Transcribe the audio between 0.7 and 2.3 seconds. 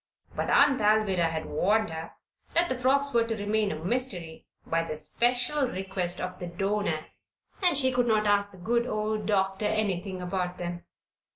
Alvirah had warned her